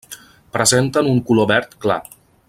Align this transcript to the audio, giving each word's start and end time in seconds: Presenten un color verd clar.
Presenten 0.55 1.11
un 1.11 1.21
color 1.27 1.47
verd 1.55 1.77
clar. 1.85 2.03